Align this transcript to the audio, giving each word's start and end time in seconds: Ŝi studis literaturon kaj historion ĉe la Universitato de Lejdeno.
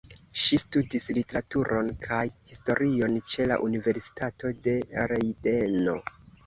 Ŝi 0.43 0.57
studis 0.61 1.05
literaturon 1.17 1.91
kaj 2.07 2.23
historion 2.55 3.21
ĉe 3.35 3.49
la 3.53 3.61
Universitato 3.71 4.57
de 4.69 4.79
Lejdeno. 4.99 6.03